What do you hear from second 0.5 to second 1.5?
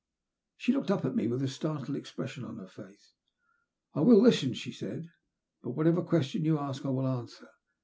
She looked up at me with a